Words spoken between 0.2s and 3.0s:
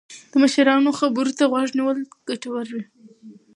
د مشرانو خبرو ته غوږ نیول ګټور وي.